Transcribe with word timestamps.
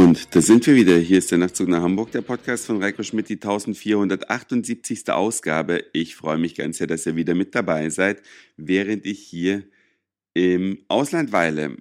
Und 0.00 0.34
da 0.34 0.40
sind 0.40 0.66
wir 0.66 0.76
wieder. 0.76 0.96
Hier 0.96 1.18
ist 1.18 1.30
der 1.30 1.36
Nachtzug 1.36 1.68
nach 1.68 1.82
Hamburg, 1.82 2.10
der 2.10 2.22
Podcast 2.22 2.64
von 2.64 2.82
Reiko 2.82 3.02
Schmidt, 3.02 3.28
die 3.28 3.34
1478. 3.34 5.10
Ausgabe. 5.10 5.84
Ich 5.92 6.16
freue 6.16 6.38
mich 6.38 6.54
ganz 6.54 6.78
sehr, 6.78 6.86
dass 6.86 7.04
ihr 7.04 7.16
wieder 7.16 7.34
mit 7.34 7.54
dabei 7.54 7.90
seid, 7.90 8.22
während 8.56 9.04
ich 9.04 9.18
hier 9.20 9.62
im 10.32 10.82
Ausland 10.88 11.32
weile. 11.32 11.76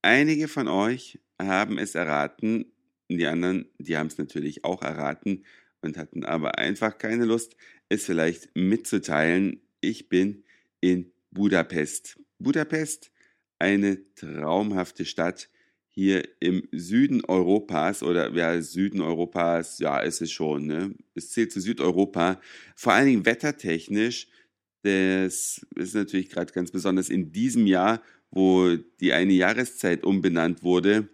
Einige 0.00 0.48
von 0.48 0.66
euch 0.66 1.18
haben 1.38 1.76
es 1.76 1.94
erraten, 1.94 2.72
die 3.10 3.26
anderen, 3.26 3.66
die 3.76 3.98
haben 3.98 4.06
es 4.06 4.16
natürlich 4.16 4.64
auch 4.64 4.80
erraten 4.80 5.44
und 5.82 5.98
hatten 5.98 6.24
aber 6.24 6.56
einfach 6.56 6.96
keine 6.96 7.26
Lust, 7.26 7.54
es 7.90 8.06
vielleicht 8.06 8.48
mitzuteilen. 8.56 9.60
Ich 9.82 10.08
bin 10.08 10.42
in 10.80 11.12
Budapest. 11.32 12.18
Budapest, 12.38 13.12
eine 13.58 13.98
traumhafte 14.14 15.04
Stadt, 15.04 15.50
hier 15.98 16.28
im 16.38 16.62
Süden 16.70 17.24
Europas 17.24 18.04
oder 18.04 18.32
ja, 18.32 18.62
Süden 18.62 19.00
Europas, 19.00 19.80
ja, 19.80 19.98
ist 19.98 20.20
es 20.20 20.30
schon, 20.30 20.64
ne? 20.64 20.94
Es 21.16 21.30
zählt 21.30 21.50
zu 21.50 21.60
Südeuropa, 21.60 22.40
vor 22.76 22.92
allen 22.92 23.08
Dingen 23.08 23.26
wettertechnisch. 23.26 24.28
Das 24.82 25.60
ist 25.74 25.94
natürlich 25.96 26.30
gerade 26.30 26.52
ganz 26.52 26.70
besonders 26.70 27.08
in 27.08 27.32
diesem 27.32 27.66
Jahr, 27.66 28.00
wo 28.30 28.76
die 29.00 29.12
eine 29.12 29.32
Jahreszeit 29.32 30.04
umbenannt 30.04 30.62
wurde, 30.62 31.08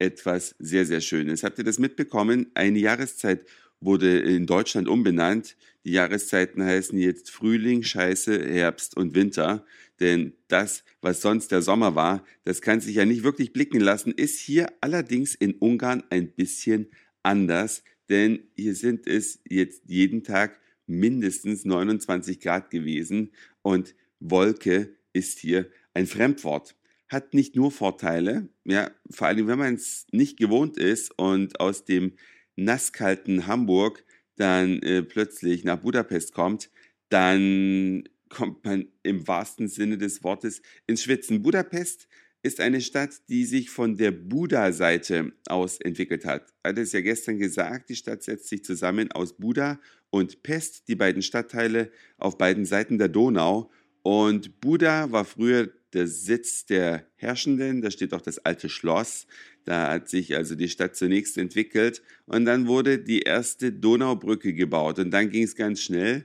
etwas 0.00 0.56
sehr, 0.58 0.84
sehr 0.84 1.00
Schönes. 1.00 1.44
Habt 1.44 1.58
ihr 1.58 1.64
das 1.64 1.78
mitbekommen? 1.78 2.50
Eine 2.54 2.80
Jahreszeit 2.80 3.46
wurde 3.80 4.18
in 4.18 4.46
Deutschland 4.46 4.88
umbenannt. 4.88 5.56
Die 5.84 5.92
Jahreszeiten 5.92 6.62
heißen 6.62 6.98
jetzt 6.98 7.30
Frühling, 7.30 7.82
Scheiße, 7.82 8.46
Herbst 8.48 8.96
und 8.96 9.14
Winter. 9.14 9.64
Denn 10.00 10.34
das, 10.48 10.84
was 11.00 11.20
sonst 11.20 11.50
der 11.50 11.62
Sommer 11.62 11.94
war, 11.94 12.24
das 12.44 12.62
kann 12.62 12.80
sich 12.80 12.96
ja 12.96 13.04
nicht 13.04 13.22
wirklich 13.22 13.52
blicken 13.52 13.80
lassen, 13.80 14.12
ist 14.12 14.40
hier 14.40 14.66
allerdings 14.80 15.34
in 15.34 15.54
Ungarn 15.54 16.04
ein 16.10 16.30
bisschen 16.30 16.88
anders. 17.22 17.82
Denn 18.08 18.40
hier 18.56 18.74
sind 18.74 19.06
es 19.06 19.40
jetzt 19.48 19.82
jeden 19.86 20.22
Tag 20.22 20.60
mindestens 20.86 21.64
29 21.64 22.40
Grad 22.40 22.70
gewesen 22.70 23.30
und 23.62 23.94
Wolke 24.20 24.96
ist 25.12 25.38
hier 25.38 25.70
ein 25.94 26.06
Fremdwort. 26.06 26.74
Hat 27.08 27.34
nicht 27.34 27.56
nur 27.56 27.70
Vorteile, 27.70 28.48
ja, 28.64 28.90
vor 29.10 29.26
allem 29.28 29.46
wenn 29.46 29.58
man 29.58 29.74
es 29.74 30.06
nicht 30.12 30.36
gewohnt 30.38 30.76
ist 30.76 31.16
und 31.18 31.60
aus 31.60 31.84
dem 31.84 32.12
nasskalten 32.58 33.46
Hamburg 33.46 34.04
dann 34.36 34.82
äh, 34.82 35.02
plötzlich 35.02 35.64
nach 35.64 35.78
Budapest 35.78 36.32
kommt, 36.32 36.70
dann 37.08 38.04
kommt 38.28 38.64
man 38.64 38.86
im 39.02 39.26
wahrsten 39.26 39.68
Sinne 39.68 39.98
des 39.98 40.22
Wortes 40.22 40.60
ins 40.86 41.02
Schwitzen. 41.02 41.42
Budapest 41.42 42.08
ist 42.42 42.60
eine 42.60 42.80
Stadt, 42.80 43.10
die 43.28 43.44
sich 43.44 43.70
von 43.70 43.96
der 43.96 44.12
Buda-Seite 44.12 45.32
aus 45.48 45.80
entwickelt 45.80 46.24
hat. 46.24 46.52
Hat 46.62 46.78
es 46.78 46.92
ja 46.92 47.00
gestern 47.00 47.38
gesagt, 47.38 47.88
die 47.88 47.96
Stadt 47.96 48.22
setzt 48.22 48.48
sich 48.48 48.64
zusammen 48.64 49.10
aus 49.12 49.36
Buda 49.36 49.80
und 50.10 50.42
Pest, 50.42 50.88
die 50.88 50.94
beiden 50.94 51.22
Stadtteile 51.22 51.90
auf 52.16 52.38
beiden 52.38 52.64
Seiten 52.64 52.98
der 52.98 53.08
Donau. 53.08 53.70
Und 54.02 54.60
Buda 54.60 55.10
war 55.10 55.24
früher 55.24 55.70
der 55.92 56.06
Sitz 56.06 56.66
der 56.66 57.06
Herrschenden, 57.16 57.80
da 57.82 57.90
steht 57.90 58.14
auch 58.14 58.20
das 58.20 58.38
alte 58.38 58.68
Schloss. 58.68 59.26
Da 59.68 59.90
hat 59.90 60.08
sich 60.08 60.34
also 60.34 60.54
die 60.54 60.70
Stadt 60.70 60.96
zunächst 60.96 61.36
entwickelt 61.36 62.00
und 62.24 62.46
dann 62.46 62.68
wurde 62.68 62.98
die 62.98 63.20
erste 63.20 63.70
Donaubrücke 63.70 64.54
gebaut 64.54 64.98
und 64.98 65.10
dann 65.10 65.28
ging 65.28 65.42
es 65.42 65.56
ganz 65.56 65.82
schnell. 65.82 66.24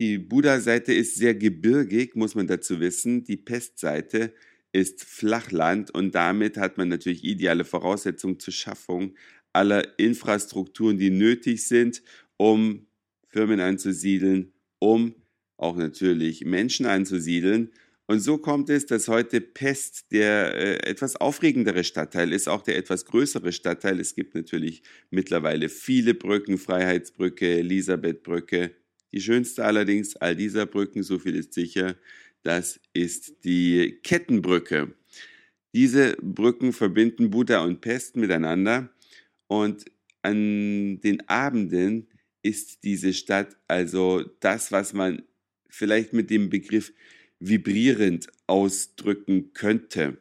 Die 0.00 0.18
Buda-Seite 0.18 0.94
ist 0.94 1.16
sehr 1.16 1.34
gebirgig, 1.34 2.14
muss 2.14 2.36
man 2.36 2.46
dazu 2.46 2.78
wissen. 2.78 3.24
Die 3.24 3.36
Pestseite 3.36 4.32
ist 4.70 5.02
Flachland 5.02 5.90
und 5.90 6.14
damit 6.14 6.58
hat 6.58 6.78
man 6.78 6.86
natürlich 6.86 7.24
ideale 7.24 7.64
Voraussetzungen 7.64 8.38
zur 8.38 8.54
Schaffung 8.54 9.16
aller 9.52 9.98
Infrastrukturen, 9.98 10.96
die 10.96 11.10
nötig 11.10 11.66
sind, 11.66 12.04
um 12.36 12.86
Firmen 13.26 13.58
anzusiedeln, 13.58 14.52
um 14.78 15.16
auch 15.56 15.76
natürlich 15.76 16.44
Menschen 16.44 16.86
anzusiedeln. 16.86 17.72
Und 18.10 18.20
so 18.20 18.38
kommt 18.38 18.70
es, 18.70 18.86
dass 18.86 19.06
heute 19.08 19.42
Pest 19.42 20.12
der 20.12 20.54
äh, 20.54 20.90
etwas 20.90 21.16
aufregendere 21.16 21.84
Stadtteil 21.84 22.32
ist, 22.32 22.48
auch 22.48 22.62
der 22.62 22.78
etwas 22.78 23.04
größere 23.04 23.52
Stadtteil. 23.52 24.00
Es 24.00 24.14
gibt 24.14 24.34
natürlich 24.34 24.82
mittlerweile 25.10 25.68
viele 25.68 26.14
Brücken, 26.14 26.56
Freiheitsbrücke, 26.56 27.58
Elisabethbrücke. 27.58 28.70
Die 29.12 29.20
schönste 29.20 29.66
allerdings 29.66 30.16
all 30.16 30.34
dieser 30.34 30.64
Brücken, 30.64 31.02
so 31.02 31.18
viel 31.18 31.36
ist 31.36 31.52
sicher, 31.52 31.96
das 32.42 32.80
ist 32.94 33.44
die 33.44 33.98
Kettenbrücke. 34.02 34.94
Diese 35.74 36.16
Brücken 36.22 36.72
verbinden 36.72 37.28
Buddha 37.28 37.62
und 37.62 37.82
Pest 37.82 38.16
miteinander 38.16 38.88
und 39.48 39.84
an 40.22 40.98
den 41.02 41.28
Abenden 41.28 42.08
ist 42.40 42.84
diese 42.84 43.12
Stadt 43.12 43.54
also 43.66 44.24
das, 44.40 44.72
was 44.72 44.94
man 44.94 45.24
vielleicht 45.68 46.14
mit 46.14 46.30
dem 46.30 46.48
Begriff 46.48 46.94
vibrierend 47.40 48.28
ausdrücken 48.46 49.52
könnte. 49.52 50.18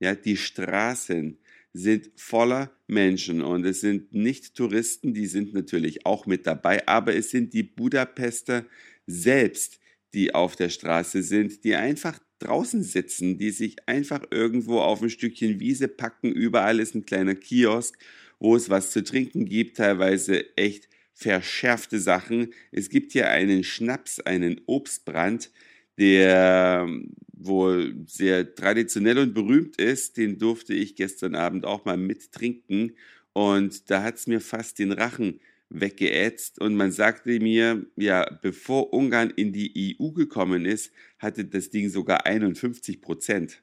Ja, 0.00 0.14
die 0.14 0.36
Straßen 0.36 1.38
sind 1.72 2.10
voller 2.16 2.72
Menschen 2.86 3.42
und 3.42 3.64
es 3.64 3.80
sind 3.80 4.12
nicht 4.12 4.54
Touristen, 4.54 5.12
die 5.12 5.26
sind 5.26 5.52
natürlich 5.52 6.06
auch 6.06 6.26
mit 6.26 6.46
dabei, 6.46 6.86
aber 6.88 7.14
es 7.14 7.30
sind 7.30 7.52
die 7.52 7.62
Budapester 7.62 8.64
selbst, 9.06 9.78
die 10.14 10.34
auf 10.34 10.56
der 10.56 10.70
Straße 10.70 11.22
sind, 11.22 11.64
die 11.64 11.76
einfach 11.76 12.18
draußen 12.38 12.82
sitzen, 12.82 13.38
die 13.38 13.50
sich 13.50 13.88
einfach 13.88 14.22
irgendwo 14.30 14.80
auf 14.80 15.02
ein 15.02 15.10
Stückchen 15.10 15.60
Wiese 15.60 15.88
packen. 15.88 16.32
Überall 16.32 16.80
ist 16.80 16.94
ein 16.94 17.06
kleiner 17.06 17.34
Kiosk, 17.34 17.98
wo 18.38 18.56
es 18.56 18.70
was 18.70 18.90
zu 18.90 19.02
trinken 19.02 19.46
gibt, 19.46 19.78
teilweise 19.78 20.56
echt 20.56 20.88
verschärfte 21.12 21.98
Sachen. 21.98 22.52
Es 22.72 22.90
gibt 22.90 23.12
hier 23.12 23.30
einen 23.30 23.64
Schnaps, 23.64 24.20
einen 24.20 24.60
Obstbrand, 24.66 25.50
der 25.98 26.84
ähm, 26.86 27.14
wohl 27.32 27.94
sehr 28.06 28.54
traditionell 28.54 29.18
und 29.18 29.34
berühmt 29.34 29.76
ist. 29.76 30.16
Den 30.16 30.38
durfte 30.38 30.74
ich 30.74 30.96
gestern 30.96 31.34
Abend 31.34 31.64
auch 31.64 31.84
mal 31.84 31.96
mittrinken 31.96 32.92
und 33.32 33.90
da 33.90 34.02
hat 34.02 34.16
es 34.16 34.26
mir 34.26 34.40
fast 34.40 34.78
den 34.78 34.92
Rachen 34.92 35.40
weggeätzt 35.68 36.60
und 36.60 36.74
man 36.74 36.92
sagte 36.92 37.38
mir, 37.40 37.86
ja, 37.96 38.24
bevor 38.40 38.92
Ungarn 38.92 39.30
in 39.30 39.52
die 39.52 39.96
EU 40.00 40.12
gekommen 40.12 40.64
ist, 40.64 40.92
hatte 41.18 41.44
das 41.44 41.70
Ding 41.70 41.90
sogar 41.90 42.24
51 42.24 43.00
Prozent. 43.00 43.62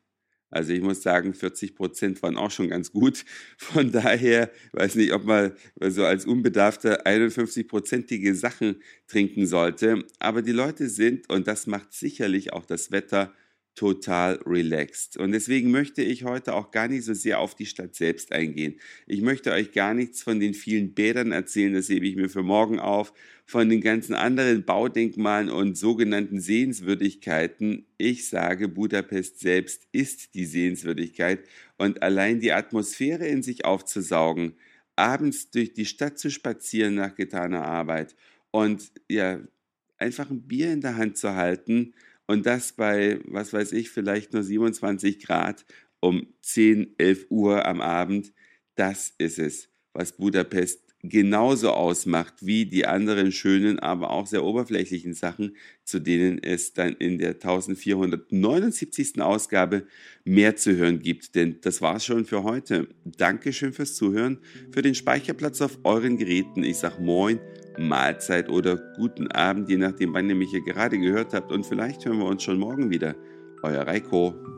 Also 0.53 0.71
ich 0.71 0.81
muss 0.81 1.01
sagen, 1.01 1.33
40 1.33 1.75
Prozent 1.75 2.21
waren 2.21 2.37
auch 2.37 2.51
schon 2.51 2.69
ganz 2.69 2.91
gut. 2.91 3.25
Von 3.57 3.91
daher 3.91 4.51
weiß 4.73 4.95
nicht, 4.95 5.11
ob 5.11 5.25
man 5.25 5.53
so 5.81 6.05
als 6.05 6.25
Unbedarfter 6.25 7.07
51-prozentige 7.07 8.35
Sachen 8.35 8.75
trinken 9.07 9.47
sollte. 9.47 10.05
Aber 10.19 10.43
die 10.43 10.51
Leute 10.51 10.89
sind, 10.89 11.27
und 11.31 11.47
das 11.47 11.65
macht 11.65 11.93
sicherlich 11.93 12.53
auch 12.53 12.65
das 12.65 12.91
Wetter, 12.91 13.33
total 13.75 14.39
relaxed. 14.45 15.17
Und 15.17 15.31
deswegen 15.31 15.71
möchte 15.71 16.03
ich 16.03 16.23
heute 16.23 16.53
auch 16.53 16.71
gar 16.71 16.87
nicht 16.87 17.03
so 17.03 17.13
sehr 17.13 17.39
auf 17.39 17.55
die 17.55 17.65
Stadt 17.65 17.95
selbst 17.95 18.31
eingehen. 18.31 18.79
Ich 19.07 19.21
möchte 19.21 19.51
euch 19.51 19.71
gar 19.71 19.93
nichts 19.93 20.21
von 20.21 20.39
den 20.39 20.53
vielen 20.53 20.93
Bädern 20.93 21.31
erzählen, 21.31 21.73
das 21.73 21.89
hebe 21.89 22.07
ich 22.07 22.15
mir 22.15 22.29
für 22.29 22.43
morgen 22.43 22.79
auf, 22.79 23.13
von 23.45 23.69
den 23.69 23.81
ganzen 23.81 24.13
anderen 24.13 24.63
Baudenkmalen 24.63 25.49
und 25.49 25.77
sogenannten 25.77 26.39
Sehenswürdigkeiten. 26.39 27.85
Ich 27.97 28.29
sage, 28.29 28.67
Budapest 28.67 29.39
selbst 29.39 29.87
ist 29.91 30.35
die 30.35 30.45
Sehenswürdigkeit 30.45 31.39
und 31.77 32.03
allein 32.03 32.39
die 32.39 32.53
Atmosphäre 32.53 33.27
in 33.27 33.41
sich 33.41 33.65
aufzusaugen, 33.65 34.53
abends 34.95 35.49
durch 35.49 35.73
die 35.73 35.85
Stadt 35.85 36.19
zu 36.19 36.29
spazieren 36.29 36.95
nach 36.95 37.15
getaner 37.15 37.65
Arbeit 37.65 38.15
und 38.51 38.91
ja, 39.09 39.39
einfach 39.97 40.29
ein 40.29 40.47
Bier 40.47 40.71
in 40.71 40.81
der 40.81 40.97
Hand 40.97 41.17
zu 41.17 41.33
halten, 41.33 41.93
und 42.27 42.45
das 42.45 42.73
bei, 42.73 43.19
was 43.25 43.53
weiß 43.53 43.71
ich, 43.73 43.89
vielleicht 43.91 44.33
nur 44.33 44.43
27 44.43 45.19
Grad 45.19 45.65
um 45.99 46.33
10, 46.41 46.95
11 46.97 47.27
Uhr 47.29 47.65
am 47.65 47.81
Abend. 47.81 48.33
Das 48.75 49.13
ist 49.17 49.39
es, 49.39 49.69
was 49.93 50.17
Budapest 50.17 50.92
genauso 51.03 51.71
ausmacht 51.71 52.33
wie 52.41 52.65
die 52.65 52.85
anderen 52.85 53.31
schönen, 53.33 53.77
aber 53.79 54.09
auch 54.09 54.25
sehr 54.25 54.43
oberflächlichen 54.43 55.13
Sachen, 55.13 55.57
zu 55.83 55.99
denen 55.99 56.41
es 56.41 56.73
dann 56.73 56.93
in 56.93 57.17
der 57.17 57.31
1479. 57.31 59.21
Ausgabe 59.21 59.85
mehr 60.23 60.55
zu 60.55 60.75
hören 60.77 60.99
gibt. 60.99 61.35
Denn 61.35 61.57
das 61.61 61.81
war's 61.81 62.05
schon 62.05 62.25
für 62.25 62.43
heute. 62.43 62.87
Dankeschön 63.03 63.73
fürs 63.73 63.95
Zuhören, 63.95 64.39
für 64.71 64.81
den 64.81 64.95
Speicherplatz 64.95 65.61
auf 65.61 65.79
euren 65.83 66.17
Geräten. 66.17 66.63
Ich 66.63 66.77
sag 66.77 66.99
Moin 66.99 67.39
Mahlzeit 67.77 68.49
oder 68.49 68.77
guten 68.95 69.27
Abend, 69.31 69.69
je 69.69 69.77
nachdem, 69.77 70.13
wann 70.13 70.29
ihr 70.29 70.35
mich 70.35 70.51
hier 70.51 70.63
gerade 70.63 70.97
gehört 70.97 71.33
habt. 71.33 71.51
Und 71.51 71.65
vielleicht 71.65 72.05
hören 72.05 72.19
wir 72.19 72.25
uns 72.25 72.43
schon 72.43 72.59
morgen 72.59 72.89
wieder. 72.89 73.15
Euer 73.61 73.85
Reiko. 73.87 74.52